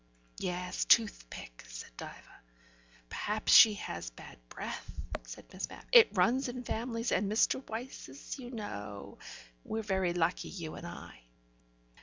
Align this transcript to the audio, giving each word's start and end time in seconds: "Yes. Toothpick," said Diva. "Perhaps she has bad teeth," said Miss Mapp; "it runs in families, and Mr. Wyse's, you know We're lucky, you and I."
"Yes. 0.39 0.83
Toothpick," 0.85 1.63
said 1.67 1.91
Diva. 1.95 2.41
"Perhaps 3.09 3.53
she 3.53 3.75
has 3.75 4.09
bad 4.09 4.39
teeth," 4.49 4.99
said 5.27 5.45
Miss 5.53 5.69
Mapp; 5.69 5.85
"it 5.91 6.09
runs 6.17 6.49
in 6.49 6.63
families, 6.63 7.11
and 7.11 7.31
Mr. 7.31 7.63
Wyse's, 7.69 8.39
you 8.39 8.49
know 8.49 9.19
We're 9.63 10.11
lucky, 10.15 10.49
you 10.49 10.73
and 10.73 10.87
I." 10.87 11.21